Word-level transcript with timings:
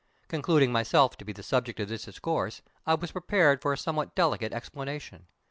Concluding 0.27 0.71
myself 0.71 1.15
to 1.15 1.23
be 1.23 1.31
the 1.31 1.43
subject 1.43 1.79
of 1.79 1.87
this 1.87 2.05
discourse, 2.05 2.63
I 2.87 2.95
was 2.95 3.11
prepared 3.11 3.61
for 3.61 3.71
a 3.71 3.77
somewhat 3.77 4.15
delicate 4.15 4.51
explanation. 4.51 5.27